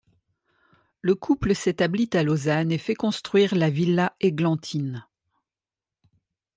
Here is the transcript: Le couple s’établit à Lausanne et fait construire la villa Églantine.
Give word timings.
Le 1.01 1.13
couple 1.13 1.53
s’établit 1.53 2.09
à 2.13 2.23
Lausanne 2.23 2.71
et 2.71 2.79
fait 2.79 2.95
construire 2.95 3.53
la 3.53 3.69
villa 3.69 4.15
Églantine. 4.19 5.05